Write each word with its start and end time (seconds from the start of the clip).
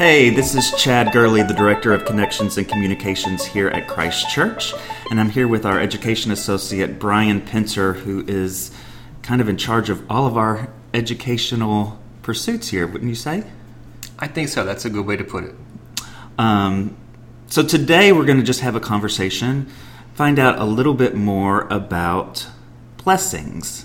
Hey, 0.00 0.30
this 0.30 0.54
is 0.54 0.72
Chad 0.82 1.12
Gurley, 1.12 1.42
the 1.42 1.52
Director 1.52 1.92
of 1.92 2.06
Connections 2.06 2.56
and 2.56 2.66
Communications 2.66 3.44
here 3.44 3.68
at 3.68 3.86
Christ 3.86 4.30
Church, 4.30 4.72
and 5.10 5.20
I'm 5.20 5.28
here 5.28 5.46
with 5.46 5.66
our 5.66 5.78
Education 5.78 6.30
Associate, 6.30 6.98
Brian 6.98 7.42
Pincer, 7.42 7.92
who 7.92 8.24
is 8.26 8.70
kind 9.20 9.42
of 9.42 9.48
in 9.50 9.58
charge 9.58 9.90
of 9.90 10.10
all 10.10 10.26
of 10.26 10.38
our 10.38 10.72
educational 10.94 12.00
pursuits 12.22 12.68
here, 12.68 12.86
wouldn't 12.86 13.10
you 13.10 13.14
say? 13.14 13.44
I 14.18 14.26
think 14.26 14.48
so. 14.48 14.64
That's 14.64 14.86
a 14.86 14.90
good 14.90 15.04
way 15.04 15.18
to 15.18 15.24
put 15.24 15.44
it. 15.44 15.54
Um, 16.38 16.96
so 17.48 17.62
today 17.62 18.10
we're 18.10 18.24
going 18.24 18.40
to 18.40 18.42
just 18.42 18.60
have 18.60 18.74
a 18.74 18.80
conversation, 18.80 19.70
find 20.14 20.38
out 20.38 20.58
a 20.58 20.64
little 20.64 20.94
bit 20.94 21.14
more 21.14 21.68
about 21.68 22.46
blessings. 23.04 23.84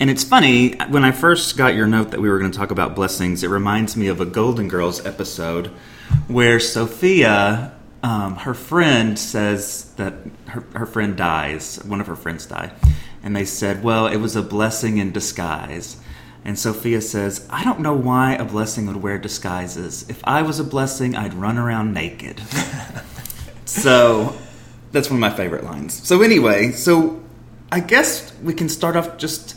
And 0.00 0.08
it's 0.08 0.24
funny, 0.24 0.72
when 0.88 1.04
I 1.04 1.12
first 1.12 1.58
got 1.58 1.74
your 1.74 1.86
note 1.86 2.12
that 2.12 2.20
we 2.20 2.30
were 2.30 2.38
going 2.38 2.50
to 2.50 2.56
talk 2.56 2.70
about 2.70 2.94
blessings, 2.96 3.44
it 3.44 3.48
reminds 3.48 3.98
me 3.98 4.06
of 4.06 4.18
a 4.18 4.24
Golden 4.24 4.66
Girls 4.66 5.04
episode 5.04 5.66
where 6.26 6.58
Sophia, 6.58 7.74
um, 8.02 8.36
her 8.36 8.54
friend, 8.54 9.18
says 9.18 9.92
that 9.96 10.14
her, 10.46 10.62
her 10.74 10.86
friend 10.86 11.18
dies, 11.18 11.84
one 11.84 12.00
of 12.00 12.06
her 12.06 12.16
friends 12.16 12.46
die. 12.46 12.72
And 13.22 13.36
they 13.36 13.44
said, 13.44 13.84
well, 13.84 14.06
it 14.06 14.16
was 14.16 14.36
a 14.36 14.42
blessing 14.42 14.96
in 14.96 15.12
disguise. 15.12 15.98
And 16.46 16.58
Sophia 16.58 17.02
says, 17.02 17.46
I 17.50 17.62
don't 17.62 17.80
know 17.80 17.92
why 17.92 18.36
a 18.36 18.44
blessing 18.46 18.86
would 18.86 18.96
wear 18.96 19.18
disguises. 19.18 20.08
If 20.08 20.22
I 20.24 20.40
was 20.40 20.58
a 20.58 20.64
blessing, 20.64 21.14
I'd 21.14 21.34
run 21.34 21.58
around 21.58 21.92
naked. 21.92 22.40
so 23.66 24.34
that's 24.92 25.10
one 25.10 25.18
of 25.18 25.20
my 25.20 25.36
favorite 25.36 25.64
lines. 25.64 26.08
So, 26.08 26.22
anyway, 26.22 26.72
so 26.72 27.22
I 27.70 27.80
guess 27.80 28.34
we 28.42 28.54
can 28.54 28.70
start 28.70 28.96
off 28.96 29.18
just 29.18 29.56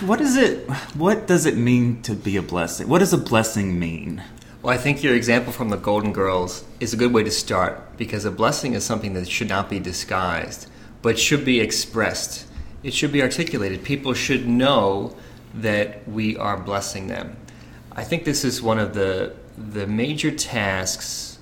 what 0.00 0.20
is 0.20 0.36
it 0.36 0.68
what 0.94 1.26
does 1.26 1.46
it 1.46 1.56
mean 1.56 2.02
to 2.02 2.14
be 2.14 2.36
a 2.36 2.42
blessing? 2.42 2.88
What 2.88 2.98
does 3.00 3.12
a 3.12 3.18
blessing 3.18 3.78
mean? 3.78 4.22
Well 4.62 4.74
i 4.74 4.78
think 4.78 5.02
your 5.02 5.14
example 5.14 5.52
from 5.52 5.68
the 5.68 5.76
golden 5.76 6.12
girls 6.12 6.64
is 6.80 6.92
a 6.92 6.96
good 6.96 7.12
way 7.12 7.22
to 7.22 7.30
start 7.30 7.96
because 7.96 8.24
a 8.24 8.30
blessing 8.30 8.74
is 8.74 8.84
something 8.84 9.14
that 9.14 9.28
should 9.28 9.48
not 9.48 9.70
be 9.70 9.78
disguised 9.78 10.68
but 11.02 11.18
should 11.18 11.44
be 11.44 11.60
expressed. 11.60 12.46
It 12.82 12.92
should 12.92 13.12
be 13.12 13.22
articulated. 13.22 13.84
People 13.84 14.12
should 14.12 14.48
know 14.48 15.14
that 15.54 16.08
we 16.08 16.36
are 16.36 16.56
blessing 16.56 17.06
them. 17.06 17.36
I 17.92 18.02
think 18.02 18.24
this 18.24 18.44
is 18.44 18.60
one 18.60 18.78
of 18.78 18.94
the 18.94 19.34
the 19.56 19.86
major 19.86 20.30
tasks 20.30 21.38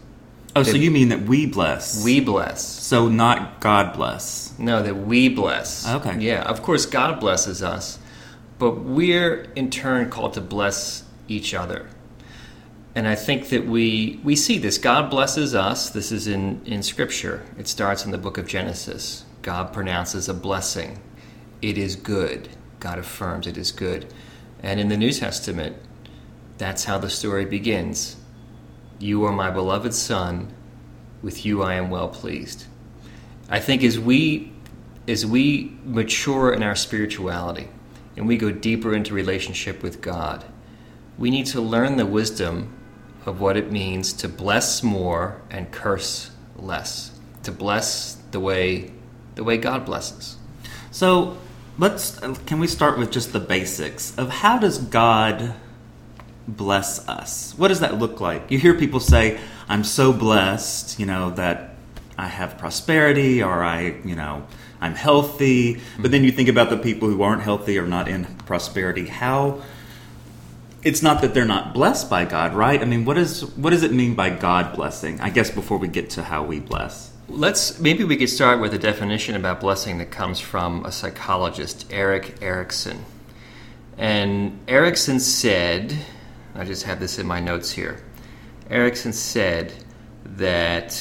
oh 0.54 0.62
so 0.62 0.76
you 0.76 0.90
mean 0.90 1.08
that 1.08 1.22
we 1.22 1.46
bless? 1.46 2.04
We 2.04 2.20
bless. 2.20 2.64
So 2.64 3.08
not 3.08 3.60
god 3.60 3.94
bless? 3.94 4.56
No 4.58 4.82
that 4.82 4.94
we 4.94 5.28
bless. 5.28 5.88
Okay. 5.88 6.18
Yeah 6.20 6.42
of 6.42 6.62
course 6.62 6.86
god 6.86 7.18
blesses 7.18 7.62
us 7.62 7.98
but 8.64 8.80
we're 8.80 9.42
in 9.54 9.68
turn 9.68 10.08
called 10.08 10.32
to 10.32 10.40
bless 10.40 11.04
each 11.28 11.52
other. 11.52 11.86
And 12.94 13.06
I 13.06 13.14
think 13.14 13.50
that 13.50 13.66
we, 13.66 14.18
we 14.24 14.34
see 14.36 14.56
this. 14.56 14.78
God 14.78 15.10
blesses 15.10 15.54
us. 15.54 15.90
This 15.90 16.10
is 16.10 16.26
in, 16.26 16.64
in 16.64 16.82
Scripture. 16.82 17.42
It 17.58 17.68
starts 17.68 18.06
in 18.06 18.10
the 18.10 18.16
book 18.16 18.38
of 18.38 18.46
Genesis. 18.46 19.26
God 19.42 19.74
pronounces 19.74 20.30
a 20.30 20.32
blessing. 20.32 20.98
It 21.60 21.76
is 21.76 21.94
good. 21.94 22.48
God 22.80 22.98
affirms 22.98 23.46
it 23.46 23.58
is 23.58 23.70
good. 23.70 24.10
And 24.62 24.80
in 24.80 24.88
the 24.88 24.96
New 24.96 25.12
Testament, 25.12 25.76
that's 26.56 26.84
how 26.84 26.96
the 26.96 27.10
story 27.10 27.44
begins. 27.44 28.16
You 28.98 29.24
are 29.24 29.32
my 29.32 29.50
beloved 29.50 29.92
Son. 29.92 30.50
With 31.20 31.44
you 31.44 31.62
I 31.62 31.74
am 31.74 31.90
well 31.90 32.08
pleased. 32.08 32.64
I 33.50 33.60
think 33.60 33.82
as 33.82 33.98
we 33.98 34.54
as 35.06 35.26
we 35.26 35.76
mature 35.84 36.54
in 36.54 36.62
our 36.62 36.74
spirituality, 36.74 37.68
and 38.16 38.26
we 38.26 38.36
go 38.36 38.50
deeper 38.50 38.94
into 38.94 39.14
relationship 39.14 39.82
with 39.82 40.00
God, 40.00 40.44
we 41.18 41.30
need 41.30 41.46
to 41.46 41.60
learn 41.60 41.96
the 41.96 42.06
wisdom 42.06 42.76
of 43.26 43.40
what 43.40 43.56
it 43.56 43.72
means 43.72 44.12
to 44.12 44.28
bless 44.28 44.82
more 44.82 45.40
and 45.50 45.70
curse 45.70 46.30
less. 46.56 47.12
To 47.44 47.52
bless 47.52 48.14
the 48.30 48.40
way 48.40 48.90
the 49.34 49.44
way 49.44 49.56
God 49.56 49.84
blesses. 49.84 50.36
So, 50.90 51.36
let's 51.78 52.18
can 52.46 52.58
we 52.60 52.66
start 52.66 52.98
with 52.98 53.10
just 53.10 53.32
the 53.32 53.40
basics 53.40 54.16
of 54.16 54.30
how 54.30 54.58
does 54.58 54.78
God 54.78 55.54
bless 56.46 57.06
us? 57.08 57.54
What 57.56 57.68
does 57.68 57.80
that 57.80 57.98
look 57.98 58.20
like? 58.20 58.50
You 58.50 58.58
hear 58.58 58.74
people 58.74 59.00
say, 59.00 59.40
"I'm 59.68 59.84
so 59.84 60.12
blessed," 60.12 60.98
you 61.00 61.06
know, 61.06 61.30
that 61.30 61.74
I 62.16 62.28
have 62.28 62.58
prosperity 62.58 63.42
or 63.42 63.62
I, 63.62 63.96
you 64.04 64.14
know, 64.14 64.46
I'm 64.84 64.94
healthy. 64.94 65.80
But 65.98 66.10
then 66.10 66.24
you 66.24 66.30
think 66.30 66.50
about 66.50 66.68
the 66.68 66.76
people 66.76 67.08
who 67.08 67.22
aren't 67.22 67.40
healthy 67.40 67.78
or 67.78 67.86
not 67.86 68.06
in 68.06 68.26
prosperity. 68.44 69.06
How 69.06 69.62
it's 70.82 71.02
not 71.02 71.22
that 71.22 71.32
they're 71.32 71.46
not 71.46 71.72
blessed 71.72 72.10
by 72.10 72.26
God, 72.26 72.52
right? 72.52 72.82
I 72.82 72.84
mean, 72.84 73.06
what 73.06 73.16
is 73.16 73.46
what 73.56 73.70
does 73.70 73.82
it 73.82 73.92
mean 73.92 74.14
by 74.14 74.28
God 74.28 74.76
blessing? 74.76 75.18
I 75.22 75.30
guess 75.30 75.50
before 75.50 75.78
we 75.78 75.88
get 75.88 76.10
to 76.10 76.22
how 76.22 76.44
we 76.44 76.60
bless. 76.60 77.12
Let's 77.28 77.80
maybe 77.80 78.04
we 78.04 78.18
could 78.18 78.28
start 78.28 78.60
with 78.60 78.74
a 78.74 78.78
definition 78.78 79.34
about 79.34 79.60
blessing 79.60 79.96
that 79.98 80.10
comes 80.10 80.38
from 80.38 80.84
a 80.84 80.92
psychologist, 80.92 81.90
Erik 81.90 82.42
Erikson. 82.42 83.06
And 83.96 84.58
Erikson 84.68 85.18
said, 85.18 85.96
I 86.54 86.64
just 86.64 86.82
have 86.82 87.00
this 87.00 87.18
in 87.18 87.26
my 87.26 87.40
notes 87.40 87.70
here. 87.70 88.04
Erikson 88.68 89.14
said 89.14 89.72
that 90.24 91.00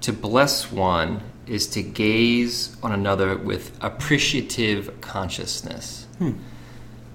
to 0.00 0.12
bless 0.14 0.72
one 0.72 1.20
is 1.46 1.66
to 1.68 1.82
gaze 1.82 2.76
on 2.82 2.92
another 2.92 3.36
with 3.36 3.76
appreciative 3.80 5.00
consciousness. 5.00 6.06
Hmm. 6.18 6.32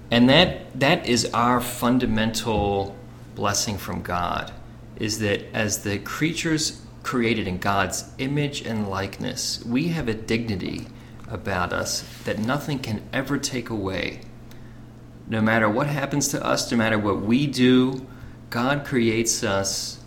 And 0.09 0.29
that 0.29 0.79
that 0.79 1.05
is 1.05 1.25
our 1.33 1.61
fundamental 1.61 2.95
blessing 3.35 3.77
from 3.77 4.01
God 4.01 4.51
is 4.97 5.19
that 5.19 5.43
as 5.53 5.83
the 5.83 5.97
creatures 5.99 6.81
created 7.03 7.47
in 7.47 7.57
God's 7.57 8.05
image 8.19 8.61
and 8.61 8.87
likeness, 8.87 9.63
we 9.65 9.87
have 9.87 10.07
a 10.07 10.13
dignity 10.13 10.87
about 11.27 11.73
us 11.73 12.03
that 12.25 12.37
nothing 12.37 12.77
can 12.77 13.01
ever 13.11 13.37
take 13.37 13.69
away. 13.69 14.21
No 15.27 15.41
matter 15.41 15.69
what 15.69 15.87
happens 15.87 16.27
to 16.29 16.45
us, 16.45 16.69
no 16.71 16.77
matter 16.77 16.99
what 16.99 17.21
we 17.21 17.47
do, 17.47 18.05
God 18.49 18.85
creates 18.85 19.43
us 19.43 19.99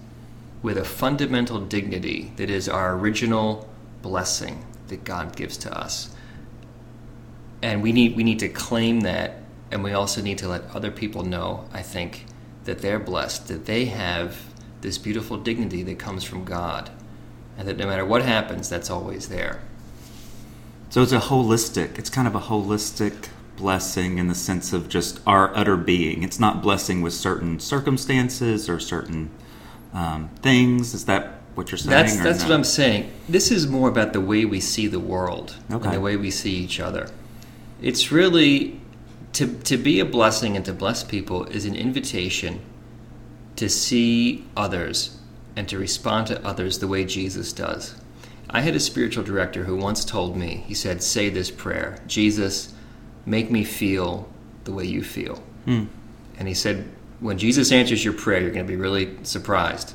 with 0.63 0.79
a 0.79 0.85
fundamental 0.85 1.61
dignity 1.61 2.33
that 2.37 2.51
is 2.51 2.69
our 2.69 2.95
original 2.95 3.69
blessing 4.05 4.63
that 4.89 5.03
God 5.03 5.35
gives 5.35 5.57
to 5.57 5.77
us. 5.77 6.15
And 7.63 7.83
we 7.83 7.91
need 7.91 8.15
we 8.17 8.23
need 8.23 8.39
to 8.41 8.49
claim 8.51 9.01
that 9.01 9.41
and 9.73 9.83
we 9.83 9.93
also 9.93 10.21
need 10.21 10.39
to 10.39 10.49
let 10.49 10.63
other 10.75 10.91
people 10.91 11.25
know, 11.25 11.65
I 11.73 11.81
think, 11.81 12.27
that 12.65 12.81
they're 12.81 13.01
blessed, 13.01 13.49
that 13.49 13.65
they 13.65 13.87
have 13.87 14.37
this 14.83 14.99
beautiful 14.99 15.39
dignity 15.39 15.83
that 15.85 15.99
comes 15.99 16.23
from 16.23 16.45
God. 16.45 16.91
And 17.57 17.67
that 17.67 17.79
no 17.79 17.87
matter 17.87 18.05
what 18.05 18.23
happens, 18.23 18.69
that's 18.69 18.91
always 18.91 19.29
there. 19.29 19.63
So 20.91 21.03
it's 21.03 21.13
a 21.13 21.19
holistic, 21.19 21.99
it's 21.99 22.11
kind 22.11 22.29
of 22.29 22.35
a 22.35 22.41
holistic 22.41 23.29
blessing 23.57 24.19
in 24.19 24.29
the 24.29 24.35
sense 24.35 24.73
of 24.73 24.89
just 24.89 25.21
our 25.27 25.57
utter 25.57 25.77
being. 25.77 26.23
It's 26.23 26.39
not 26.39 26.63
blessing 26.63 27.01
with 27.01 27.15
certain 27.15 27.59
circumstances 27.59 28.69
or 28.69 28.79
certain 28.79 29.31
um, 29.95 30.29
things. 30.43 30.93
Is 30.93 31.07
that 31.07 31.41
what 31.55 31.71
you're 31.71 31.79
saying? 31.79 31.91
That's 31.91 32.17
that's 32.17 32.43
what 32.43 32.53
I'm 32.53 32.65
saying. 32.65 33.11
This 33.29 33.51
is 33.51 33.67
more 33.67 33.89
about 33.89 34.13
the 34.13 34.21
way 34.21 34.45
we 34.45 34.61
see 34.61 34.87
the 34.87 35.01
world 35.01 35.57
okay. 35.71 35.87
and 35.87 35.95
the 35.95 36.01
way 36.01 36.17
we 36.17 36.31
see 36.31 36.53
each 36.53 36.81
other. 36.81 37.11
It's 37.81 38.11
really 38.11 38.81
to 39.35 39.47
to 39.47 39.77
be 39.77 40.01
a 40.01 40.05
blessing 40.05 40.57
and 40.57 40.65
to 40.65 40.73
bless 40.73 41.05
people 41.05 41.45
is 41.45 41.65
an 41.65 41.75
invitation 41.75 42.61
to 43.57 43.69
see 43.69 44.45
others 44.57 45.19
and 45.57 45.69
to 45.69 45.79
respond 45.79 46.27
to 46.27 46.45
others 46.45 46.79
the 46.79 46.89
way 46.89 47.05
Jesus 47.05 47.53
does. 47.53 47.95
I 48.51 48.61
had 48.61 48.75
a 48.75 48.81
spiritual 48.81 49.25
director 49.25 49.65
who 49.65 49.77
once 49.77 50.05
told 50.05 50.37
me, 50.37 50.65
he 50.67 50.75
said, 50.75 51.03
Say 51.03 51.29
this 51.29 51.51
prayer 51.51 51.99
Jesus, 52.07 52.73
make 53.27 53.51
me 53.51 53.65
feel 53.65 54.29
the 54.65 54.73
way 54.73 54.85
you 54.85 55.03
feel. 55.03 55.43
Hmm. 55.65 55.85
And 56.39 56.49
he 56.49 56.55
said, 56.55 56.89
When 57.21 57.39
Jesus 57.39 57.73
answers 57.73 58.05
your 58.05 58.15
prayer, 58.15 58.41
you're 58.41 58.51
going 58.51 58.67
to 58.67 58.71
be 58.71 58.77
really 58.77 59.17
surprised. 59.25 59.95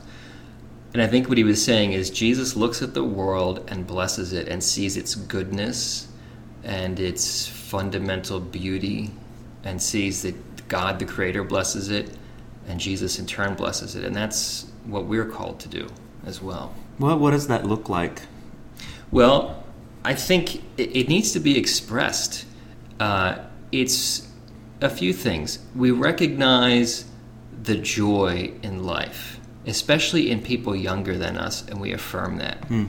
And 0.93 1.01
I 1.01 1.07
think 1.07 1.29
what 1.29 1.37
he 1.37 1.43
was 1.43 1.63
saying 1.63 1.93
is 1.93 2.09
Jesus 2.09 2.55
looks 2.55 2.81
at 2.81 2.93
the 2.93 3.03
world 3.03 3.63
and 3.67 3.85
blesses 3.85 4.33
it 4.33 4.47
and 4.47 4.63
sees 4.63 4.97
its 4.97 5.13
goodness 5.15 6.07
and 6.63 6.99
its 6.99 7.47
fundamental 7.47 8.39
beauty 8.39 9.11
and 9.63 9.81
sees 9.81 10.23
that 10.23 10.67
God 10.67 10.99
the 10.99 11.05
Creator 11.05 11.43
blesses 11.43 11.89
it 11.89 12.09
and 12.67 12.79
Jesus 12.79 13.19
in 13.19 13.27
turn 13.27 13.53
blesses 13.53 13.95
it. 13.95 14.03
And 14.03 14.15
that's 14.15 14.71
what 14.85 15.05
we're 15.05 15.25
called 15.25 15.59
to 15.61 15.69
do 15.69 15.87
as 16.25 16.41
well. 16.41 16.73
Well, 16.97 17.17
what 17.19 17.31
does 17.31 17.47
that 17.47 17.65
look 17.65 17.87
like? 17.87 18.23
Well, 19.11 19.63
I 20.03 20.15
think 20.15 20.55
it, 20.77 20.95
it 20.95 21.07
needs 21.07 21.31
to 21.33 21.39
be 21.39 21.57
expressed. 21.57 22.45
Uh, 22.99 23.37
it's 23.71 24.27
a 24.81 24.89
few 24.89 25.13
things. 25.13 25.59
We 25.75 25.91
recognize 25.91 27.05
the 27.61 27.75
joy 27.75 28.53
in 28.63 28.83
life 28.83 29.38
especially 29.69 30.31
in 30.31 30.41
people 30.41 30.75
younger 30.75 31.17
than 31.17 31.37
us, 31.37 31.67
and 31.67 31.79
we 31.79 31.93
affirm 31.93 32.37
that. 32.37 32.57
Hmm. 32.65 32.85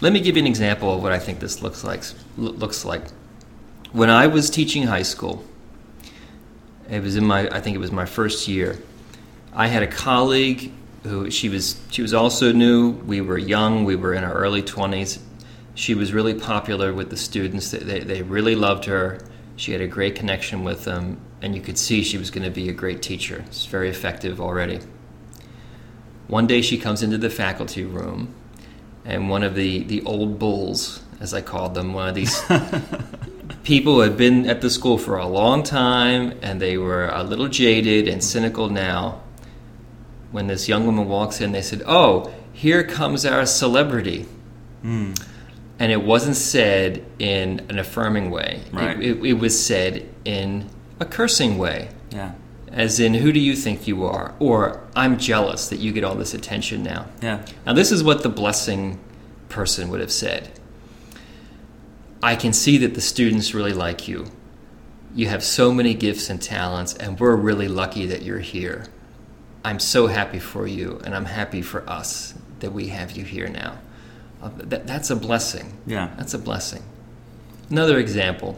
Let 0.00 0.12
me 0.12 0.20
give 0.20 0.36
you 0.36 0.42
an 0.42 0.48
example 0.48 0.94
of 0.94 1.02
what 1.02 1.12
I 1.12 1.18
think 1.18 1.40
this 1.40 1.62
looks 1.62 1.84
like. 1.84 2.02
Looks 2.36 2.84
like 2.84 3.02
when 3.92 4.10
I 4.10 4.26
was 4.26 4.50
teaching 4.50 4.84
high 4.84 5.02
school. 5.04 5.44
It 6.90 7.02
was 7.02 7.16
in 7.16 7.24
my, 7.24 7.48
I 7.48 7.60
think 7.60 7.74
it 7.74 7.78
was 7.78 7.92
my 7.92 8.04
first 8.04 8.48
year. 8.48 8.78
I 9.54 9.68
had 9.68 9.82
a 9.82 9.86
colleague 9.86 10.72
who 11.04 11.30
she 11.30 11.48
was 11.48 11.80
she 11.90 12.02
was 12.02 12.12
also 12.12 12.52
new. 12.52 12.90
We 12.90 13.20
were 13.20 13.38
young. 13.38 13.84
We 13.84 13.96
were 13.96 14.12
in 14.14 14.24
our 14.24 14.34
early 14.34 14.62
twenties. 14.62 15.18
She 15.74 15.94
was 15.94 16.12
really 16.12 16.34
popular 16.34 16.92
with 16.92 17.08
the 17.08 17.16
students. 17.16 17.70
They, 17.70 17.78
they, 17.78 18.00
they 18.00 18.22
really 18.22 18.54
loved 18.54 18.84
her. 18.86 19.20
She 19.56 19.72
had 19.72 19.80
a 19.80 19.86
great 19.86 20.16
connection 20.16 20.64
with 20.64 20.84
them, 20.84 21.18
and 21.40 21.54
you 21.54 21.62
could 21.62 21.78
see 21.78 22.02
she 22.02 22.18
was 22.18 22.30
going 22.30 22.44
to 22.44 22.50
be 22.50 22.68
a 22.68 22.72
great 22.72 23.00
teacher. 23.00 23.42
It's 23.46 23.64
very 23.66 23.88
effective 23.88 24.40
already. 24.40 24.80
One 26.28 26.46
day 26.46 26.62
she 26.62 26.78
comes 26.78 27.02
into 27.02 27.18
the 27.18 27.30
faculty 27.30 27.84
room, 27.84 28.34
and 29.04 29.28
one 29.28 29.42
of 29.42 29.54
the, 29.54 29.82
the 29.84 30.02
old 30.02 30.38
bulls, 30.38 31.02
as 31.20 31.34
I 31.34 31.40
called 31.42 31.74
them, 31.74 31.92
one 31.92 32.08
of 32.08 32.14
these 32.14 32.40
people 33.64 33.94
who 33.94 34.00
had 34.00 34.16
been 34.16 34.46
at 34.48 34.60
the 34.60 34.70
school 34.70 34.98
for 34.98 35.16
a 35.16 35.26
long 35.26 35.62
time, 35.62 36.38
and 36.42 36.60
they 36.60 36.78
were 36.78 37.08
a 37.08 37.22
little 37.22 37.48
jaded 37.48 38.08
and 38.08 38.22
cynical 38.22 38.68
now. 38.68 39.20
When 40.30 40.46
this 40.46 40.68
young 40.68 40.86
woman 40.86 41.08
walks 41.08 41.40
in, 41.42 41.52
they 41.52 41.60
said, 41.62 41.82
Oh, 41.86 42.32
here 42.54 42.82
comes 42.84 43.26
our 43.26 43.44
celebrity. 43.44 44.26
Hmm. 44.80 45.12
And 45.78 45.92
it 45.92 46.02
wasn't 46.02 46.36
said 46.36 47.04
in 47.18 47.60
an 47.68 47.78
affirming 47.78 48.30
way. 48.30 48.62
It- 49.00 49.00
It, 49.02 49.24
it 49.26 49.32
was 49.34 49.62
said 49.64 50.08
in 50.24 50.70
a 51.00 51.04
cursing 51.04 51.58
way, 51.58 51.88
Yeah. 52.10 52.32
As 52.72 52.98
in, 52.98 53.14
Who 53.14 53.32
do 53.32 53.40
you 53.40 53.54
think 53.54 53.86
you 53.86 54.04
are? 54.04 54.34
Or, 54.38 54.82
I'm 54.96 55.18
jealous 55.18 55.68
that 55.68 55.78
you 55.78 55.92
get 55.92 56.04
all 56.04 56.14
this 56.14 56.34
attention 56.34 56.82
now. 56.82 57.06
Yeah. 57.20 57.44
Now, 57.66 57.74
this 57.74 57.92
is 57.92 58.02
what 58.02 58.22
the 58.22 58.28
blessing 58.28 58.98
person 59.48 59.90
would 59.90 60.00
have 60.00 60.12
said 60.12 60.50
I 62.22 62.36
can 62.36 62.52
see 62.52 62.78
that 62.78 62.94
the 62.94 63.00
students 63.00 63.52
really 63.52 63.72
like 63.72 64.06
you. 64.06 64.26
You 65.14 65.26
have 65.26 65.42
so 65.42 65.72
many 65.72 65.92
gifts 65.92 66.30
and 66.30 66.40
talents, 66.40 66.94
and 66.94 67.18
we're 67.18 67.34
really 67.34 67.66
lucky 67.66 68.06
that 68.06 68.22
you're 68.22 68.38
here. 68.38 68.86
I'm 69.64 69.80
so 69.80 70.06
happy 70.06 70.38
for 70.38 70.66
you, 70.66 71.00
and 71.04 71.14
I'm 71.14 71.24
happy 71.24 71.62
for 71.62 71.88
us 71.90 72.34
that 72.60 72.72
we 72.72 72.88
have 72.88 73.12
you 73.12 73.24
here 73.24 73.48
now. 73.48 73.76
Uh, 74.40 74.50
that, 74.56 74.86
that's 74.86 75.10
a 75.10 75.16
blessing. 75.16 75.76
Yeah. 75.84 76.10
That's 76.16 76.32
a 76.32 76.38
blessing. 76.38 76.84
Another 77.70 77.98
example 77.98 78.56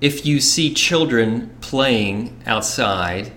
if 0.00 0.26
you 0.26 0.40
see 0.40 0.74
children 0.74 1.56
playing 1.60 2.42
outside, 2.46 3.32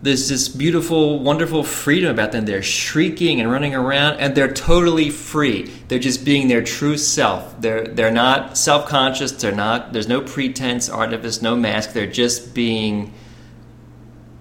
there's 0.00 0.28
this 0.28 0.48
beautiful, 0.48 1.18
wonderful 1.18 1.64
freedom 1.64 2.10
about 2.10 2.30
them. 2.30 2.44
They're 2.44 2.62
shrieking 2.62 3.40
and 3.40 3.50
running 3.50 3.74
around, 3.74 4.18
and 4.20 4.34
they're 4.34 4.52
totally 4.52 5.10
free. 5.10 5.64
They're 5.88 5.98
just 5.98 6.24
being 6.24 6.46
their 6.46 6.62
true 6.62 6.96
self. 6.96 7.60
They're 7.60 7.84
they're 7.84 8.12
not 8.12 8.56
self-conscious. 8.56 9.32
They're 9.32 9.50
not. 9.50 9.92
There's 9.92 10.06
no 10.06 10.20
pretense, 10.20 10.88
artifice, 10.88 11.42
no 11.42 11.56
mask. 11.56 11.94
They're 11.94 12.06
just 12.06 12.54
being 12.54 13.12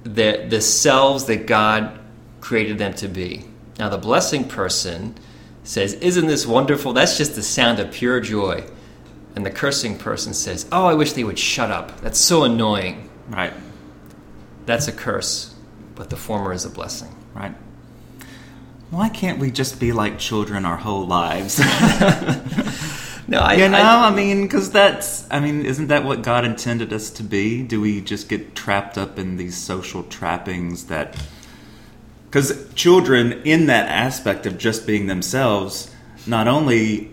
the 0.03 0.45
the 0.47 0.61
selves 0.61 1.25
that 1.25 1.47
God 1.47 1.99
created 2.39 2.77
them 2.77 2.93
to 2.93 3.07
be. 3.07 3.45
Now, 3.79 3.89
the 3.89 3.97
blessing 3.97 4.47
person 4.47 5.15
says, 5.63 5.93
"Isn't 5.95 6.27
this 6.27 6.45
wonderful? 6.45 6.93
That's 6.93 7.17
just 7.17 7.35
the 7.35 7.43
sound 7.43 7.79
of 7.79 7.91
pure 7.91 8.19
joy." 8.19 8.63
And 9.37 9.45
the 9.45 9.51
cursing 9.51 9.99
person 9.99 10.33
says, 10.33 10.65
"Oh, 10.71 10.87
I 10.87 10.95
wish 10.95 11.13
they 11.13 11.23
would 11.23 11.37
shut 11.37 11.69
up. 11.69 12.01
That's 12.01 12.17
so 12.19 12.43
annoying." 12.43 13.07
Right. 13.29 13.53
That's 14.65 14.87
a 14.87 14.91
curse, 14.91 15.53
but 15.93 16.09
the 16.09 16.15
former 16.15 16.53
is 16.53 16.65
a 16.65 16.71
blessing. 16.71 17.15
Right. 17.35 17.53
Why 18.89 19.09
can't 19.09 19.37
we 19.37 19.51
just 19.51 19.79
be 19.79 19.91
like 19.91 20.17
children 20.17 20.65
our 20.65 20.77
whole 20.77 21.05
lives? 21.05 21.61
No, 23.29 23.39
I, 23.39 23.53
you 23.55 23.67
know, 23.67 23.77
I- 23.77 24.07
I, 24.07 24.15
mean, 24.15 24.43
because 24.43 24.71
that's, 24.71 25.27
I 25.29 25.41
mean, 25.41 25.65
isn't 25.65 25.87
that 25.87 26.05
what 26.05 26.21
God 26.21 26.45
intended 26.45 26.93
us 26.93 27.09
to 27.09 27.23
be? 27.23 27.61
Do 27.61 27.81
we 27.81 27.99
just 27.99 28.29
get 28.29 28.55
trapped 28.55 28.97
up 28.97 29.19
in 29.19 29.35
these 29.35 29.57
social 29.57 30.03
trappings 30.03 30.85
that. 30.85 31.13
Because 32.23 32.73
children, 32.73 33.33
in 33.43 33.65
that 33.65 33.87
aspect 33.89 34.45
of 34.45 34.57
just 34.57 34.87
being 34.87 35.07
themselves, 35.07 35.93
not 36.25 36.47
only 36.47 37.11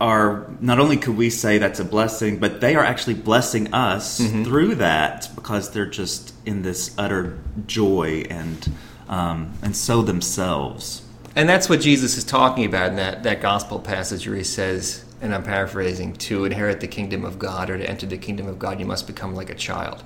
are 0.00 0.46
not 0.60 0.78
only 0.78 0.96
could 0.96 1.16
we 1.16 1.28
say 1.28 1.58
that's 1.58 1.78
a 1.78 1.84
blessing, 1.84 2.38
but 2.38 2.60
they 2.60 2.74
are 2.74 2.84
actually 2.84 3.14
blessing 3.14 3.72
us 3.74 4.18
through 4.44 4.76
that 4.76 5.28
because 5.34 5.70
they're 5.72 5.86
just 5.86 6.34
in 6.46 6.62
this 6.62 6.94
utter 6.96 7.38
joy 7.66 8.24
and 8.30 8.72
um, 9.08 9.52
and 9.62 9.76
so 9.76 10.02
themselves. 10.02 11.02
And 11.36 11.48
that's 11.48 11.68
what 11.68 11.80
Jesus 11.80 12.16
is 12.16 12.24
talking 12.24 12.64
about 12.64 12.90
in 12.90 12.96
that, 12.96 13.22
that 13.24 13.40
gospel 13.40 13.78
passage 13.78 14.26
where 14.26 14.36
he 14.36 14.44
says, 14.44 15.04
and 15.20 15.34
I'm 15.34 15.42
paraphrasing, 15.42 16.14
to 16.14 16.44
inherit 16.44 16.80
the 16.80 16.88
kingdom 16.88 17.24
of 17.24 17.38
God 17.38 17.70
or 17.70 17.78
to 17.78 17.88
enter 17.88 18.06
the 18.06 18.18
kingdom 18.18 18.46
of 18.46 18.58
God, 18.58 18.80
you 18.80 18.86
must 18.86 19.06
become 19.06 19.34
like 19.34 19.50
a 19.50 19.54
child. 19.54 20.02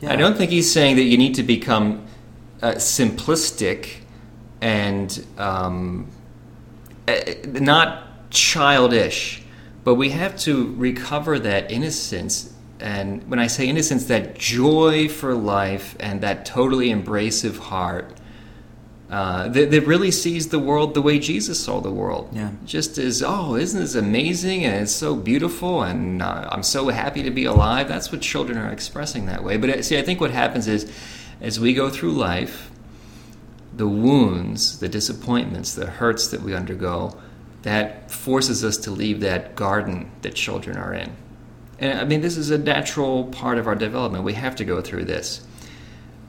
Yeah. 0.00 0.12
I 0.12 0.16
don't 0.16 0.36
think 0.36 0.50
he's 0.50 0.70
saying 0.70 0.96
that 0.96 1.04
you 1.04 1.16
need 1.16 1.34
to 1.36 1.42
become 1.42 2.06
uh, 2.62 2.72
simplistic 2.72 3.98
and 4.60 5.24
um, 5.38 6.08
eh, 7.08 7.34
not 7.46 8.05
childish, 8.30 9.42
but 9.84 9.94
we 9.94 10.10
have 10.10 10.36
to 10.40 10.74
recover 10.74 11.38
that 11.38 11.70
innocence. 11.70 12.52
And 12.80 13.28
when 13.30 13.38
I 13.38 13.46
say 13.46 13.68
innocence, 13.68 14.06
that 14.06 14.36
joy 14.36 15.08
for 15.08 15.34
life 15.34 15.96
and 16.00 16.20
that 16.20 16.44
totally 16.44 16.88
embracive 16.88 17.58
heart 17.58 18.12
uh, 19.08 19.48
that, 19.48 19.70
that 19.70 19.82
really 19.82 20.10
sees 20.10 20.48
the 20.48 20.58
world 20.58 20.94
the 20.94 21.02
way 21.02 21.18
Jesus 21.18 21.62
saw 21.62 21.80
the 21.80 21.92
world. 21.92 22.28
Yeah. 22.32 22.50
Just 22.64 22.98
as, 22.98 23.22
oh, 23.24 23.54
isn't 23.54 23.78
this 23.78 23.94
amazing? 23.94 24.64
And 24.64 24.82
it's 24.82 24.92
so 24.92 25.14
beautiful, 25.14 25.82
and 25.82 26.20
uh, 26.20 26.48
I'm 26.50 26.64
so 26.64 26.88
happy 26.88 27.22
to 27.22 27.30
be 27.30 27.44
alive. 27.44 27.86
That's 27.86 28.10
what 28.10 28.20
children 28.20 28.58
are 28.58 28.70
expressing 28.72 29.26
that 29.26 29.44
way. 29.44 29.58
But 29.58 29.70
uh, 29.70 29.82
see, 29.82 29.96
I 29.96 30.02
think 30.02 30.20
what 30.20 30.32
happens 30.32 30.66
is, 30.66 30.92
as 31.40 31.60
we 31.60 31.72
go 31.72 31.88
through 31.88 32.12
life, 32.12 32.70
the 33.76 33.86
wounds, 33.86 34.80
the 34.80 34.88
disappointments, 34.88 35.74
the 35.74 35.86
hurts 35.86 36.26
that 36.28 36.42
we 36.42 36.52
undergo, 36.54 37.16
that 37.66 38.08
forces 38.12 38.62
us 38.62 38.76
to 38.76 38.92
leave 38.92 39.22
that 39.22 39.56
garden 39.56 40.08
that 40.22 40.36
children 40.36 40.76
are 40.76 40.94
in. 40.94 41.10
And 41.80 41.98
I 41.98 42.04
mean, 42.04 42.20
this 42.20 42.36
is 42.36 42.52
a 42.52 42.58
natural 42.58 43.24
part 43.24 43.58
of 43.58 43.66
our 43.66 43.74
development. 43.74 44.22
We 44.22 44.34
have 44.34 44.54
to 44.56 44.64
go 44.64 44.80
through 44.80 45.06
this. 45.06 45.44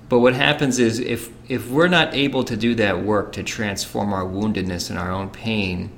But 0.10 0.22
what 0.22 0.34
happens 0.34 0.80
is 0.80 1.00
if 1.00 1.30
if 1.48 1.70
we're 1.70 1.90
not 1.90 2.16
able 2.16 2.44
to 2.46 2.58
do 2.58 2.74
that 2.76 3.04
work 3.04 3.34
to 3.34 3.44
transform 3.44 4.14
our 4.14 4.26
woundedness 4.26 4.90
and 4.90 4.98
our 4.98 5.12
own 5.12 5.30
pain 5.30 5.92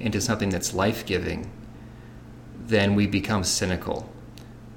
into 0.00 0.22
something 0.22 0.48
that's 0.48 0.72
life-giving, 0.72 1.50
then 2.66 2.94
we 2.94 3.06
become 3.06 3.44
cynical, 3.44 4.10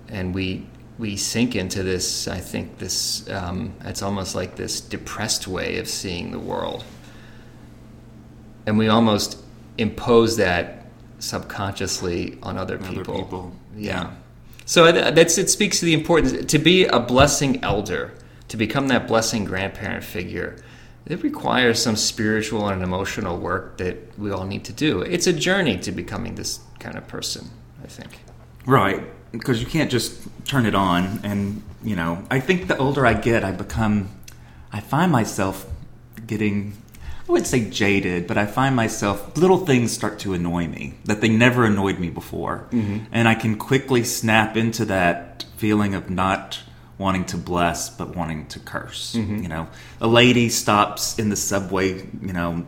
and 0.09 0.35
we 0.35 0.67
we 0.99 1.15
sink 1.15 1.55
into 1.55 1.83
this. 1.83 2.27
I 2.27 2.41
think 2.41 2.79
this 2.79 3.29
um, 3.29 3.75
it's 3.85 4.01
almost 4.01 4.35
like 4.35 4.57
this 4.57 4.81
depressed 4.81 5.47
way 5.47 5.77
of 5.77 5.87
seeing 5.87 6.31
the 6.31 6.39
world, 6.39 6.83
and 8.65 8.77
we 8.77 8.89
almost 8.89 9.37
impose 9.81 10.37
that 10.37 10.85
subconsciously 11.19 12.37
on 12.41 12.57
other 12.57 12.75
Other 12.75 12.87
people. 12.87 13.15
people. 13.15 13.55
Yeah. 13.75 14.11
So 14.65 14.85
uh, 14.85 14.91
th- 14.91 15.15
that's 15.15 15.37
it 15.37 15.49
speaks 15.49 15.79
to 15.79 15.85
the 15.85 15.93
importance 15.93 16.45
to 16.51 16.59
be 16.59 16.85
a 16.85 16.99
blessing 16.99 17.63
elder, 17.63 18.13
to 18.47 18.57
become 18.57 18.87
that 18.89 19.07
blessing 19.07 19.43
grandparent 19.45 20.03
figure. 20.03 20.55
It 21.05 21.23
requires 21.23 21.81
some 21.81 21.95
spiritual 21.95 22.67
and 22.69 22.83
emotional 22.83 23.37
work 23.37 23.77
that 23.77 24.17
we 24.19 24.31
all 24.31 24.45
need 24.45 24.63
to 24.65 24.73
do. 24.73 25.01
It's 25.01 25.27
a 25.27 25.33
journey 25.33 25.77
to 25.79 25.91
becoming 25.91 26.35
this 26.35 26.59
kind 26.79 26.95
of 26.95 27.07
person, 27.07 27.49
I 27.83 27.87
think. 27.87 28.11
Right, 28.65 29.03
because 29.31 29.59
you 29.59 29.67
can't 29.67 29.89
just 29.89 30.21
turn 30.45 30.65
it 30.65 30.75
on. 30.75 31.19
And, 31.23 31.63
you 31.83 31.95
know, 31.95 32.23
I 32.29 32.39
think 32.39 32.67
the 32.67 32.77
older 32.77 33.05
I 33.05 33.15
get, 33.15 33.43
I 33.43 33.51
become, 33.51 34.09
I 34.71 34.79
find 34.79 35.11
myself 35.11 35.65
getting, 36.27 36.77
I 37.27 37.31
wouldn't 37.31 37.47
say 37.47 37.69
jaded, 37.69 38.27
but 38.27 38.37
I 38.37 38.45
find 38.45 38.75
myself, 38.75 39.37
little 39.37 39.65
things 39.65 39.91
start 39.91 40.19
to 40.19 40.33
annoy 40.33 40.67
me 40.67 40.95
that 41.05 41.21
they 41.21 41.29
never 41.29 41.65
annoyed 41.65 41.99
me 41.99 42.09
before. 42.09 42.67
Mm-hmm. 42.71 43.05
And 43.11 43.27
I 43.27 43.35
can 43.35 43.57
quickly 43.57 44.03
snap 44.03 44.57
into 44.57 44.85
that 44.85 45.45
feeling 45.57 45.93
of 45.93 46.09
not 46.09 46.59
wanting 46.97 47.25
to 47.25 47.37
bless, 47.37 47.89
but 47.89 48.15
wanting 48.15 48.47
to 48.47 48.59
curse. 48.59 49.15
Mm-hmm. 49.15 49.43
You 49.43 49.49
know, 49.49 49.67
a 49.99 50.07
lady 50.07 50.49
stops 50.49 51.17
in 51.19 51.29
the 51.29 51.35
subway, 51.35 52.05
you 52.21 52.33
know, 52.33 52.65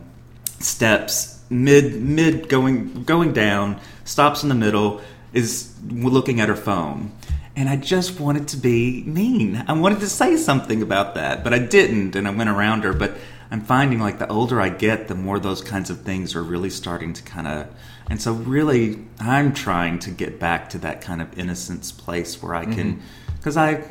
steps 0.60 1.34
mid 1.50 2.00
mid 2.00 2.48
going 2.48 3.04
going 3.04 3.32
down 3.32 3.78
stops 4.04 4.42
in 4.42 4.48
the 4.48 4.54
middle 4.54 5.00
is 5.32 5.74
looking 5.88 6.40
at 6.40 6.48
her 6.48 6.56
phone 6.56 7.12
and 7.54 7.68
i 7.68 7.76
just 7.76 8.18
wanted 8.18 8.48
to 8.48 8.56
be 8.56 9.02
mean 9.04 9.62
i 9.68 9.72
wanted 9.72 10.00
to 10.00 10.08
say 10.08 10.36
something 10.36 10.80
about 10.80 11.14
that 11.14 11.44
but 11.44 11.52
i 11.52 11.58
didn't 11.58 12.16
and 12.16 12.26
i 12.26 12.30
went 12.30 12.48
around 12.48 12.82
her 12.82 12.92
but 12.92 13.16
i'm 13.50 13.60
finding 13.60 14.00
like 14.00 14.18
the 14.18 14.28
older 14.28 14.60
i 14.60 14.68
get 14.68 15.08
the 15.08 15.14
more 15.14 15.38
those 15.38 15.60
kinds 15.60 15.90
of 15.90 16.00
things 16.02 16.34
are 16.34 16.42
really 16.42 16.70
starting 16.70 17.12
to 17.12 17.22
kind 17.22 17.46
of 17.46 17.68
and 18.08 18.20
so 18.20 18.32
really 18.32 18.98
i'm 19.20 19.52
trying 19.52 19.98
to 19.98 20.10
get 20.10 20.38
back 20.38 20.68
to 20.68 20.78
that 20.78 21.00
kind 21.00 21.22
of 21.22 21.38
innocence 21.38 21.92
place 21.92 22.42
where 22.42 22.54
i 22.54 22.64
can 22.64 22.96
mm-hmm. 22.96 23.36
because 23.36 23.56
i 23.56 23.82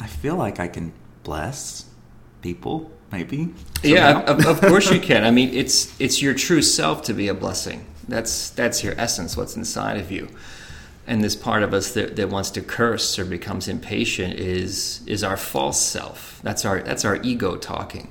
i 0.00 0.06
feel 0.06 0.36
like 0.36 0.60
i 0.60 0.68
can 0.68 0.92
bless 1.22 1.86
people 2.42 2.90
maybe 3.12 3.52
Yeah, 3.82 4.20
of, 4.22 4.46
of 4.46 4.60
course 4.60 4.90
you 4.90 5.00
can. 5.00 5.24
I 5.24 5.30
mean, 5.30 5.50
it's 5.54 5.98
it's 6.00 6.20
your 6.20 6.34
true 6.34 6.62
self 6.62 7.02
to 7.02 7.14
be 7.14 7.28
a 7.28 7.34
blessing. 7.34 7.86
That's 8.08 8.50
that's 8.50 8.82
your 8.82 8.94
essence, 8.98 9.36
what's 9.36 9.56
inside 9.56 9.98
of 9.98 10.10
you. 10.10 10.28
and 11.08 11.22
this 11.22 11.36
part 11.36 11.62
of 11.62 11.72
us 11.72 11.92
that, 11.92 12.16
that 12.16 12.28
wants 12.30 12.50
to 12.50 12.60
curse 12.60 13.18
or 13.18 13.24
becomes 13.24 13.68
impatient 13.68 14.34
is 14.34 15.02
is 15.06 15.22
our 15.22 15.36
false 15.36 15.80
self. 15.80 16.40
That's 16.42 16.64
our 16.64 16.80
that's 16.80 17.04
our 17.04 17.16
ego 17.22 17.56
talking. 17.56 18.10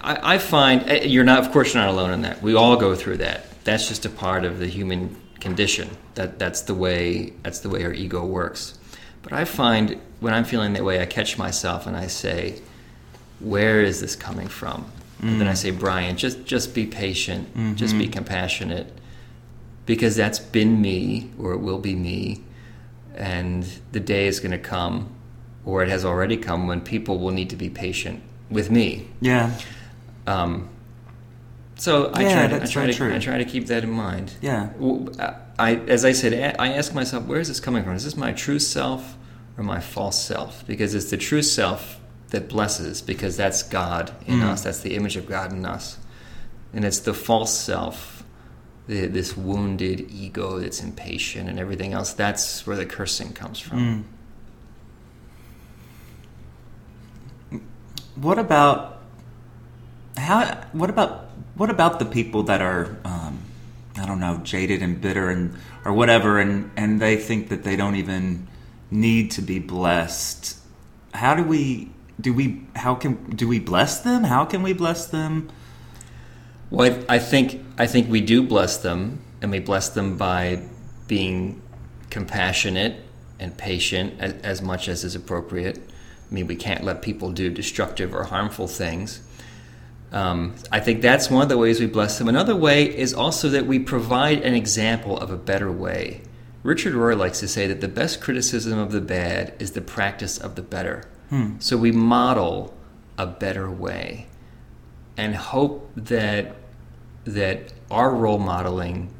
I, 0.00 0.34
I 0.34 0.38
find 0.38 0.88
eh, 0.88 1.04
you're 1.04 1.24
not, 1.24 1.44
of 1.44 1.52
course, 1.52 1.74
you're 1.74 1.82
not 1.82 1.90
alone 1.90 2.10
in 2.10 2.22
that. 2.22 2.42
We 2.42 2.54
all 2.54 2.76
go 2.76 2.94
through 2.94 3.18
that. 3.18 3.46
That's 3.64 3.88
just 3.88 4.04
a 4.04 4.10
part 4.10 4.44
of 4.44 4.58
the 4.58 4.66
human 4.66 5.16
condition. 5.40 5.90
That 6.14 6.38
that's 6.38 6.62
the 6.62 6.74
way 6.74 7.32
that's 7.42 7.60
the 7.60 7.68
way 7.68 7.84
our 7.84 7.92
ego 7.92 8.24
works. 8.24 8.78
But 9.22 9.32
I 9.32 9.44
find 9.44 10.00
when 10.20 10.34
I'm 10.34 10.44
feeling 10.44 10.74
that 10.74 10.84
way, 10.84 11.00
I 11.00 11.06
catch 11.06 11.38
myself 11.38 11.86
and 11.86 11.96
I 11.96 12.06
say, 12.06 12.60
"Where 13.40 13.80
is 13.80 14.00
this 14.00 14.16
coming 14.16 14.48
from?" 14.48 14.90
Mm. 15.20 15.28
And 15.28 15.40
then 15.40 15.48
I 15.48 15.54
say, 15.54 15.70
"Brian, 15.70 16.16
just 16.16 16.44
just 16.44 16.74
be 16.74 16.86
patient. 16.86 17.48
Mm-hmm. 17.48 17.74
Just 17.74 17.96
be 17.98 18.08
compassionate." 18.08 18.92
because 19.86 20.16
that's 20.16 20.38
been 20.38 20.80
me 20.80 21.30
or 21.38 21.52
it 21.52 21.58
will 21.58 21.78
be 21.78 21.94
me 21.94 22.42
and 23.14 23.64
the 23.92 24.00
day 24.00 24.26
is 24.26 24.40
going 24.40 24.50
to 24.50 24.58
come 24.58 25.14
or 25.64 25.82
it 25.82 25.88
has 25.88 26.04
already 26.04 26.36
come 26.36 26.66
when 26.66 26.80
people 26.80 27.18
will 27.18 27.30
need 27.30 27.50
to 27.50 27.56
be 27.56 27.68
patient 27.68 28.22
with 28.50 28.70
me 28.70 29.08
yeah 29.20 29.56
um, 30.26 30.70
so 31.76 32.10
I, 32.14 32.22
yeah, 32.22 32.48
try 32.48 32.58
to, 32.58 32.62
I, 32.62 32.66
try 32.66 32.86
to, 32.86 32.94
true. 32.94 33.14
I 33.14 33.18
try 33.18 33.38
to 33.38 33.44
keep 33.44 33.66
that 33.66 33.84
in 33.84 33.90
mind 33.90 34.34
yeah 34.40 34.70
I, 35.58 35.76
as 35.76 36.04
I 36.04 36.12
said 36.12 36.56
I 36.58 36.72
ask 36.72 36.94
myself 36.94 37.24
where 37.26 37.40
is 37.40 37.48
this 37.48 37.60
coming 37.60 37.84
from 37.84 37.94
is 37.94 38.04
this 38.04 38.16
my 38.16 38.32
true 38.32 38.58
self 38.58 39.16
or 39.56 39.64
my 39.64 39.80
false 39.80 40.22
self 40.22 40.66
because 40.66 40.94
it's 40.94 41.10
the 41.10 41.16
true 41.16 41.42
self 41.42 42.00
that 42.30 42.48
blesses 42.48 43.02
because 43.02 43.36
that's 43.36 43.62
God 43.62 44.12
in 44.26 44.40
mm. 44.40 44.44
us 44.44 44.62
that's 44.62 44.80
the 44.80 44.94
image 44.94 45.16
of 45.16 45.26
God 45.26 45.52
in 45.52 45.64
us 45.64 45.98
and 46.72 46.84
it's 46.84 47.00
the 47.00 47.14
false 47.14 47.56
self 47.56 48.14
the, 48.86 49.06
this 49.06 49.36
wounded 49.36 50.10
ego 50.10 50.58
that's 50.58 50.82
impatient 50.82 51.48
and 51.48 51.58
everything 51.58 51.92
else. 51.92 52.12
That's 52.12 52.66
where 52.66 52.76
the 52.76 52.86
cursing 52.86 53.32
comes 53.32 53.58
from. 53.60 53.78
Mm. 53.78 54.02
What 58.16 58.38
about 58.38 59.00
how? 60.16 60.64
What 60.72 60.90
about 60.90 61.30
what 61.54 61.70
about 61.70 61.98
the 61.98 62.04
people 62.04 62.44
that 62.44 62.60
are 62.60 62.96
um, 63.04 63.42
I 63.96 64.06
don't 64.06 64.20
know 64.20 64.38
jaded 64.38 64.82
and 64.82 65.00
bitter 65.00 65.30
and 65.30 65.56
or 65.84 65.92
whatever, 65.92 66.38
and 66.38 66.70
and 66.76 67.00
they 67.00 67.16
think 67.16 67.48
that 67.48 67.64
they 67.64 67.76
don't 67.76 67.96
even 67.96 68.46
need 68.90 69.30
to 69.32 69.42
be 69.42 69.58
blessed. 69.58 70.58
How 71.12 71.34
do 71.34 71.42
we 71.42 71.90
do 72.20 72.32
we 72.32 72.66
how 72.76 72.94
can 72.94 73.36
do 73.36 73.48
we 73.48 73.58
bless 73.58 74.00
them? 74.00 74.24
How 74.24 74.44
can 74.44 74.62
we 74.62 74.72
bless 74.72 75.06
them? 75.06 75.50
Well, 76.70 77.04
I, 77.08 77.18
think 77.18 77.64
I 77.78 77.86
think 77.86 78.10
we 78.10 78.20
do 78.20 78.42
bless 78.42 78.78
them, 78.78 79.22
and 79.40 79.50
we 79.50 79.60
bless 79.60 79.88
them 79.88 80.16
by 80.16 80.62
being 81.06 81.62
compassionate 82.10 82.96
and 83.38 83.56
patient 83.56 84.14
as, 84.18 84.32
as 84.42 84.62
much 84.62 84.88
as 84.88 85.04
is 85.04 85.14
appropriate. 85.14 85.80
I 86.34 86.36
mean, 86.36 86.48
we 86.48 86.56
can't 86.56 86.82
let 86.82 87.00
people 87.00 87.30
do 87.30 87.48
destructive 87.48 88.12
or 88.12 88.24
harmful 88.24 88.66
things. 88.66 89.20
Um, 90.10 90.56
I 90.72 90.80
think 90.80 91.00
that's 91.00 91.30
one 91.30 91.44
of 91.44 91.48
the 91.48 91.56
ways 91.56 91.78
we 91.78 91.86
bless 91.86 92.18
them. 92.18 92.26
Another 92.26 92.56
way 92.56 92.86
is 92.86 93.14
also 93.14 93.48
that 93.50 93.66
we 93.66 93.78
provide 93.78 94.42
an 94.42 94.52
example 94.52 95.16
of 95.16 95.30
a 95.30 95.36
better 95.36 95.70
way. 95.70 96.22
Richard 96.64 96.94
Rohr 96.94 97.16
likes 97.16 97.38
to 97.38 97.46
say 97.46 97.68
that 97.68 97.80
the 97.80 97.86
best 97.86 98.20
criticism 98.20 98.80
of 98.80 98.90
the 98.90 99.00
bad 99.00 99.54
is 99.60 99.72
the 99.72 99.80
practice 99.80 100.36
of 100.36 100.56
the 100.56 100.62
better. 100.62 101.04
Hmm. 101.30 101.60
So 101.60 101.76
we 101.76 101.92
model 101.92 102.74
a 103.16 103.28
better 103.28 103.70
way 103.70 104.26
and 105.16 105.36
hope 105.36 105.88
that 105.94 106.56
that 107.26 107.72
our 107.92 108.12
role 108.12 108.40
modeling 108.40 109.14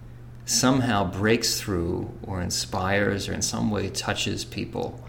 somehow 0.47 1.09
breaks 1.09 1.61
through 1.61 2.13
or 2.25 2.43
inspires 2.43 3.29
or 3.29 3.35
in 3.35 3.41
some 3.41 3.71
way 3.71 3.89
touches 3.89 4.45
people 4.45 5.01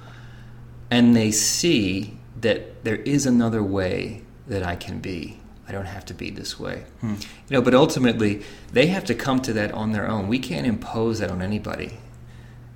and 0.95 1.13
they 1.13 1.29
see 1.29 2.17
that 2.39 2.85
there 2.85 2.95
is 2.95 3.25
another 3.25 3.61
way 3.61 4.21
that 4.47 4.63
I 4.63 4.77
can 4.77 4.99
be. 4.99 5.41
I 5.67 5.73
don't 5.73 5.87
have 5.87 6.05
to 6.05 6.13
be 6.13 6.29
this 6.29 6.57
way. 6.57 6.85
Hmm. 7.01 7.15
You 7.49 7.57
know, 7.57 7.61
but 7.61 7.75
ultimately 7.75 8.43
they 8.71 8.87
have 8.87 9.03
to 9.05 9.13
come 9.13 9.41
to 9.41 9.51
that 9.51 9.73
on 9.73 9.91
their 9.91 10.07
own. 10.07 10.29
We 10.29 10.39
can't 10.39 10.65
impose 10.65 11.19
that 11.19 11.29
on 11.29 11.41
anybody. 11.41 11.97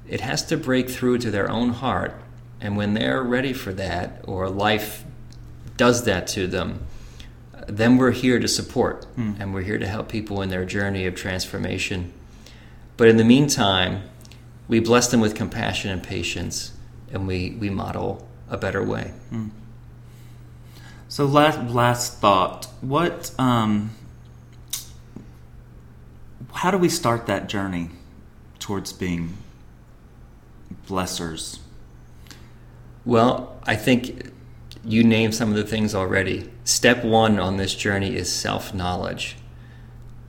It 0.05 0.19
has 0.19 0.45
to 0.47 0.57
break 0.57 0.89
through 0.89 1.19
to 1.19 1.31
their 1.31 1.49
own 1.49 1.69
heart 1.69 2.19
and 2.59 2.75
when 2.75 2.93
they're 2.93 3.23
ready 3.23 3.53
for 3.53 3.71
that 3.75 4.21
or 4.25 4.49
life 4.49 5.05
does 5.77 6.03
that 6.03 6.27
to 6.27 6.45
them, 6.45 6.85
then 7.69 7.95
we're 7.95 8.11
here 8.11 8.38
to 8.38 8.49
support 8.49 9.05
mm. 9.15 9.39
and 9.39 9.53
we're 9.53 9.61
here 9.61 9.77
to 9.77 9.88
help 9.88 10.09
people 10.09 10.41
in 10.41 10.49
their 10.49 10.65
journey 10.65 11.05
of 11.05 11.15
transformation. 11.15 12.11
But 12.97 13.07
in 13.07 13.15
the 13.15 13.23
meantime, 13.23 14.09
we 14.67 14.81
bless 14.81 15.07
them 15.07 15.21
with 15.21 15.35
compassion 15.35 15.89
and 15.89 16.03
patience 16.03 16.73
and 17.11 17.27
we, 17.27 17.51
we 17.51 17.69
model 17.69 18.27
a 18.49 18.57
better 18.57 18.83
way. 18.83 19.13
Mm. 19.31 19.51
So 21.07 21.25
last 21.25 21.59
last 21.71 22.19
thought, 22.19 22.65
what 22.81 23.31
um, 23.39 23.91
how 26.53 26.69
do 26.71 26.77
we 26.77 26.89
start 26.89 27.25
that 27.25 27.49
journey 27.49 27.89
towards 28.59 28.93
being 28.93 29.37
blessers? 30.87 31.59
Well, 33.05 33.59
I 33.63 33.75
think 33.75 34.31
you 34.83 35.03
named 35.03 35.33
some 35.33 35.49
of 35.49 35.55
the 35.55 35.63
things 35.63 35.95
already. 35.95 36.49
Step 36.63 37.03
one 37.03 37.39
on 37.39 37.57
this 37.57 37.73
journey 37.73 38.15
is 38.15 38.31
self 38.31 38.73
knowledge. 38.73 39.35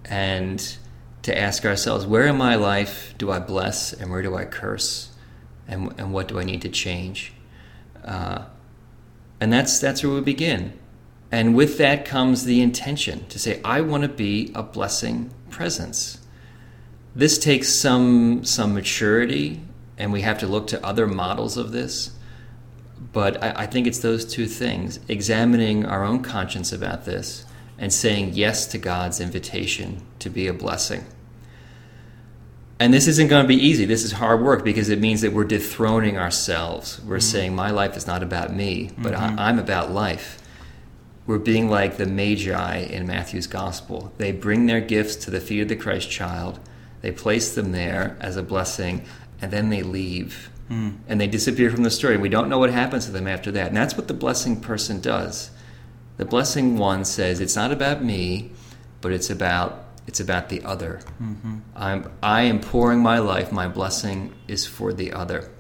And 0.07 0.77
to 1.23 1.37
ask 1.37 1.65
ourselves, 1.65 2.07
where 2.07 2.27
in 2.27 2.37
my 2.37 2.55
life 2.55 3.15
do 3.19 3.31
I 3.31 3.39
bless 3.39 3.93
and 3.93 4.11
where 4.11 4.23
do 4.23 4.35
I 4.35 4.45
curse? 4.47 5.10
And, 5.71 5.95
and 5.99 6.13
what 6.13 6.29
do 6.29 6.39
I 6.39 6.45
need 6.45 6.61
to 6.63 6.69
change? 6.69 7.33
Uh, 8.05 8.45
and 9.41 9.51
that's, 9.53 9.79
that's 9.79 10.03
where 10.05 10.13
we 10.13 10.21
begin. 10.21 10.79
And 11.33 11.55
with 11.55 11.79
that 11.79 12.05
comes 12.05 12.45
the 12.45 12.61
intention 12.61 13.27
to 13.29 13.39
say, 13.39 13.61
I 13.65 13.81
want 13.81 14.03
to 14.03 14.09
be 14.09 14.51
a 14.55 14.63
blessing 14.63 15.33
presence. 15.49 16.19
This 17.15 17.39
takes 17.39 17.73
some, 17.73 18.45
some 18.45 18.75
maturity, 18.75 19.63
and 19.97 20.13
we 20.13 20.23
have 20.23 20.39
to 20.41 20.47
look 20.47 20.67
to 20.69 20.85
other 20.85 21.07
models 21.07 21.57
of 21.57 21.71
this. 21.71 22.11
But 23.13 23.43
I, 23.43 23.63
I 23.63 23.67
think 23.67 23.87
it's 23.87 24.01
those 24.01 24.25
two 24.25 24.47
things 24.47 24.99
examining 25.09 25.87
our 25.87 26.05
own 26.05 26.23
conscience 26.23 26.73
about 26.73 27.05
this 27.05 27.45
and 27.79 27.93
saying 27.93 28.33
yes 28.35 28.67
to 28.67 28.79
God's 28.79 29.21
invitation 29.21 30.03
to 30.19 30.29
be 30.29 30.49
a 30.49 30.53
blessing. 30.53 31.05
And 32.81 32.95
this 32.95 33.07
isn't 33.07 33.29
going 33.29 33.45
to 33.45 33.49
be 33.49 33.57
easy. 33.57 33.85
This 33.85 34.05
is 34.05 34.13
hard 34.13 34.41
work 34.41 34.65
because 34.65 34.89
it 34.89 34.99
means 34.99 35.21
that 35.21 35.35
we're 35.35 35.45
dethroning 35.45 36.17
ourselves. 36.17 36.99
We're 37.03 37.17
mm-hmm. 37.17 37.21
saying, 37.21 37.55
My 37.55 37.71
life 37.71 37.95
is 37.95 38.07
not 38.07 38.23
about 38.23 38.55
me, 38.55 38.91
but 38.97 39.13
mm-hmm. 39.13 39.39
I, 39.39 39.49
I'm 39.49 39.59
about 39.59 39.93
life. 39.93 40.39
We're 41.27 41.39
being 41.39 41.69
like 41.69 41.99
the 41.99 42.07
Magi 42.07 42.79
in 42.79 43.07
Matthew's 43.07 43.47
Gospel. 43.47 44.13
They 44.17 44.33
bring 44.33 44.65
their 44.65 44.81
gifts 44.81 45.15
to 45.17 45.31
the 45.31 45.41
feet 45.41 45.61
of 45.61 45.69
the 45.69 45.77
Christ 45.77 46.11
child, 46.11 46.59
they 47.03 47.13
place 47.13 47.55
them 47.55 47.73
there 47.73 48.17
as 48.19 48.37
a 48.37 48.43
blessing, 48.43 49.05
and 49.43 49.53
then 49.53 49.69
they 49.69 49.83
leave. 49.83 50.51
Mm. 50.71 50.99
And 51.07 51.21
they 51.21 51.27
disappear 51.27 51.71
from 51.71 51.83
the 51.83 51.91
story. 51.91 52.17
We 52.17 52.29
don't 52.31 52.49
know 52.49 52.59
what 52.59 52.71
happens 52.71 53.05
to 53.07 53.11
them 53.13 53.27
after 53.27 53.53
that. 53.53 53.69
And 53.69 53.77
that's 53.77 53.97
what 53.97 54.09
the 54.09 54.15
blessing 54.15 54.61
person 54.61 55.01
does. 55.01 55.51
The 56.17 56.25
blessing 56.25 56.79
one 56.79 57.05
says, 57.05 57.41
It's 57.41 57.57
not 57.57 57.73
about 57.73 58.03
me, 58.03 58.53
but 59.03 59.13
it's 59.13 59.29
about 59.29 59.85
it's 60.07 60.21
about 60.21 60.49
the 60.49 60.63
other. 60.63 61.01
Mm-hmm. 61.23 61.59
I'm 61.77 62.11
I 62.23 62.43
am 62.43 62.61
pouring 62.61 63.01
my 63.01 63.19
life, 63.19 63.53
my 63.53 63.69
blessing 63.69 64.35
is 64.49 64.67
for 64.67 64.93
the 64.93 65.13
other. 65.13 65.51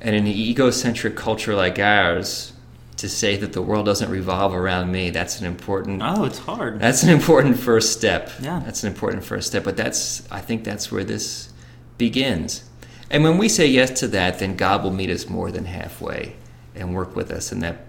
And 0.00 0.16
in 0.16 0.26
an 0.26 0.32
egocentric 0.32 1.16
culture 1.16 1.54
like 1.54 1.78
ours, 1.78 2.52
to 2.96 3.08
say 3.08 3.36
that 3.36 3.52
the 3.52 3.62
world 3.62 3.86
doesn't 3.86 4.10
revolve 4.10 4.54
around 4.54 4.92
me, 4.92 5.10
that's 5.10 5.40
an 5.40 5.46
important 5.46 6.02
Oh, 6.04 6.24
it's 6.24 6.38
hard. 6.38 6.80
That's 6.80 7.02
an 7.02 7.10
important 7.10 7.58
first 7.58 7.92
step. 7.92 8.30
Yeah. 8.40 8.60
That's 8.64 8.84
an 8.84 8.92
important 8.92 9.24
first 9.24 9.48
step. 9.48 9.64
But 9.64 9.76
that's 9.76 10.30
I 10.30 10.40
think 10.40 10.64
that's 10.64 10.92
where 10.92 11.04
this 11.04 11.52
begins. 11.98 12.64
And 13.10 13.24
when 13.24 13.38
we 13.38 13.48
say 13.48 13.66
yes 13.66 13.98
to 14.00 14.08
that, 14.08 14.38
then 14.38 14.56
God 14.56 14.82
will 14.82 14.92
meet 14.92 15.10
us 15.10 15.28
more 15.28 15.50
than 15.50 15.66
halfway 15.66 16.36
and 16.74 16.94
work 16.94 17.14
with 17.14 17.30
us 17.30 17.52
in 17.52 17.60
that 17.60 17.86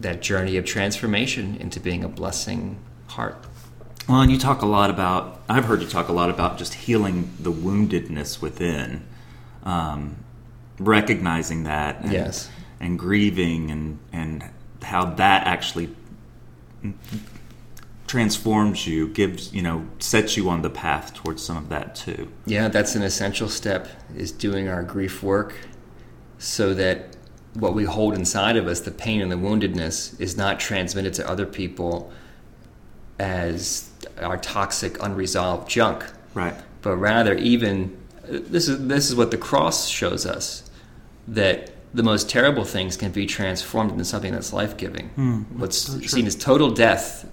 that 0.00 0.22
journey 0.22 0.56
of 0.56 0.64
transformation 0.64 1.56
into 1.56 1.78
being 1.80 2.02
a 2.02 2.08
blessing 2.08 2.78
heart. 3.08 3.36
Well, 4.08 4.20
and 4.20 4.30
you 4.30 4.38
talk 4.38 4.62
a 4.62 4.66
lot 4.66 4.90
about, 4.90 5.42
I've 5.48 5.64
heard 5.64 5.80
you 5.80 5.88
talk 5.88 6.08
a 6.08 6.12
lot 6.12 6.30
about 6.30 6.58
just 6.58 6.74
healing 6.74 7.32
the 7.40 7.52
woundedness 7.52 8.42
within, 8.42 9.06
um, 9.62 10.16
recognizing 10.78 11.64
that. 11.64 12.00
And, 12.00 12.12
yes. 12.12 12.50
And 12.80 12.98
grieving 12.98 13.70
and, 13.70 13.98
and 14.12 14.44
how 14.82 15.06
that 15.14 15.46
actually 15.46 15.94
transforms 18.06 18.86
you, 18.86 19.08
gives 19.08 19.54
you 19.54 19.62
know, 19.62 19.86
sets 19.98 20.36
you 20.36 20.50
on 20.50 20.60
the 20.60 20.70
path 20.70 21.14
towards 21.14 21.42
some 21.42 21.56
of 21.56 21.70
that 21.70 21.94
too. 21.94 22.30
Yeah, 22.44 22.68
that's 22.68 22.94
an 22.94 23.02
essential 23.02 23.48
step 23.48 23.88
is 24.14 24.30
doing 24.30 24.68
our 24.68 24.82
grief 24.82 25.22
work 25.22 25.54
so 26.38 26.74
that 26.74 27.16
what 27.54 27.72
we 27.72 27.84
hold 27.84 28.14
inside 28.14 28.56
of 28.56 28.66
us, 28.66 28.80
the 28.80 28.90
pain 28.90 29.22
and 29.22 29.32
the 29.32 29.36
woundedness, 29.36 30.20
is 30.20 30.36
not 30.36 30.60
transmitted 30.60 31.14
to 31.14 31.28
other 31.28 31.46
people 31.46 32.12
as 33.18 33.90
our 34.20 34.36
toxic, 34.38 35.02
unresolved 35.02 35.68
junk. 35.68 36.04
Right. 36.34 36.54
But 36.82 36.96
rather, 36.96 37.34
even 37.34 37.96
This 38.26 38.68
is 38.68 38.86
this 38.88 39.10
is 39.10 39.16
what 39.16 39.30
the 39.30 39.36
cross 39.36 39.88
shows 39.88 40.24
us 40.24 40.70
that 41.28 41.70
the 41.92 42.02
most 42.02 42.28
terrible 42.28 42.64
things 42.64 42.96
can 42.96 43.12
be 43.12 43.26
transformed 43.26 43.92
into 43.92 44.04
something 44.04 44.32
that's 44.32 44.52
life 44.52 44.76
giving. 44.76 45.08
Hmm. 45.10 45.42
What's 45.58 45.78
so 45.78 46.00
seen 46.00 46.26
as 46.26 46.34
total 46.34 46.70
death 46.70 47.26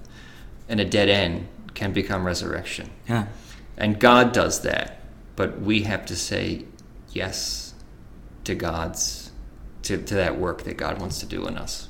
and 0.70 0.80
a 0.80 0.86
dead 0.86 1.10
end 1.10 1.48
can 1.74 1.94
become 1.94 2.26
resurrection. 2.26 2.90
Yeah. 3.08 3.28
And 3.78 4.00
God 4.00 4.34
does 4.34 4.62
that, 4.62 5.00
but 5.36 5.62
we 5.62 5.84
have 5.84 6.06
to 6.08 6.16
say 6.16 6.66
yes 7.12 7.74
to 8.44 8.54
God's 8.56 9.32
to, 9.84 9.98
to 9.98 10.16
that 10.16 10.38
work 10.38 10.64
that 10.64 10.78
God 10.78 11.00
wants 11.00 11.20
to 11.20 11.26
do 11.26 11.48
in 11.48 11.58
us. 11.58 11.88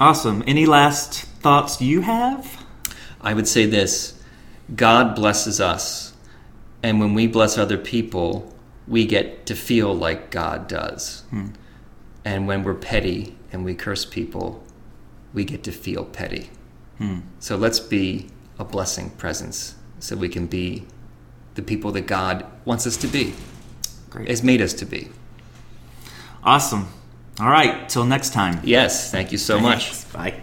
Awesome. 0.00 0.42
Any 0.46 0.66
last 0.66 1.24
thoughts 1.42 1.80
you 1.80 2.02
have? 2.02 2.64
I 3.20 3.34
would 3.34 3.48
say 3.48 3.66
this 3.66 4.20
God 4.74 5.14
blesses 5.14 5.60
us, 5.60 6.14
and 6.82 7.00
when 7.00 7.14
we 7.14 7.26
bless 7.26 7.58
other 7.58 7.78
people, 7.78 8.52
we 8.86 9.06
get 9.06 9.46
to 9.46 9.54
feel 9.54 9.94
like 9.94 10.30
God 10.30 10.68
does. 10.68 11.22
Hmm. 11.30 11.48
And 12.24 12.46
when 12.46 12.64
we're 12.64 12.74
petty 12.74 13.36
and 13.52 13.64
we 13.64 13.74
curse 13.74 14.04
people, 14.04 14.62
we 15.32 15.44
get 15.44 15.62
to 15.64 15.72
feel 15.72 16.04
petty. 16.04 16.50
Hmm. 16.98 17.20
So 17.38 17.56
let's 17.56 17.80
be 17.80 18.28
a 18.58 18.64
blessing 18.64 19.10
presence 19.10 19.74
so 20.00 20.16
we 20.16 20.28
can 20.28 20.46
be 20.46 20.86
the 21.54 21.62
people 21.62 21.92
that 21.92 22.06
God 22.06 22.44
wants 22.64 22.86
us 22.86 22.96
to 22.98 23.06
be, 23.06 23.34
Great. 24.10 24.28
has 24.28 24.42
made 24.42 24.60
us 24.60 24.72
to 24.74 24.84
be. 24.84 25.08
Awesome. 26.42 26.88
All 27.38 27.50
right. 27.50 27.88
Till 27.88 28.04
next 28.04 28.32
time. 28.32 28.60
Yes, 28.64 29.10
thank 29.10 29.32
you 29.32 29.38
so 29.38 29.58
much. 29.60 30.10
Bye. 30.12 30.40